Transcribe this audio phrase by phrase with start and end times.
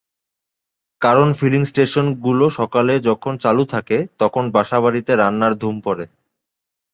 [1.01, 6.05] কারণ ফিলিং স্টেশনগুলো সকালে যখন চালু থাকে, তখন বাসাবাড়িতে রান্নার ধুম পড়ে।